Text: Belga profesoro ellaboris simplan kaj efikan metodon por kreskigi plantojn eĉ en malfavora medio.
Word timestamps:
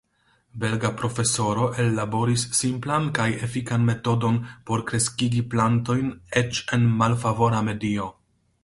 Belga 0.61 0.89
profesoro 1.01 1.67
ellaboris 1.83 2.45
simplan 2.61 3.05
kaj 3.19 3.27
efikan 3.49 3.87
metodon 3.91 4.41
por 4.71 4.87
kreskigi 4.89 5.45
plantojn 5.53 6.13
eĉ 6.45 6.65
en 6.79 6.91
malfavora 7.05 7.67
medio. 7.73 8.13